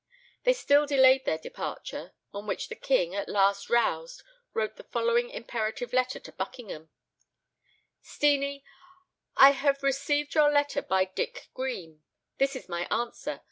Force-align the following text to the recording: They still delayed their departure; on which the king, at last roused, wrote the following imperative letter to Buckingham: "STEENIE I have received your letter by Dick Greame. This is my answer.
They 0.45 0.53
still 0.53 0.87
delayed 0.87 1.25
their 1.25 1.37
departure; 1.37 2.13
on 2.33 2.47
which 2.47 2.69
the 2.69 2.75
king, 2.75 3.13
at 3.13 3.29
last 3.29 3.69
roused, 3.69 4.23
wrote 4.51 4.75
the 4.77 4.83
following 4.89 5.29
imperative 5.29 5.93
letter 5.93 6.19
to 6.21 6.31
Buckingham: 6.31 6.89
"STEENIE 8.01 8.63
I 9.37 9.51
have 9.51 9.83
received 9.83 10.33
your 10.33 10.49
letter 10.51 10.81
by 10.81 11.05
Dick 11.05 11.49
Greame. 11.55 11.99
This 12.39 12.55
is 12.55 12.67
my 12.67 12.87
answer. 12.89 13.39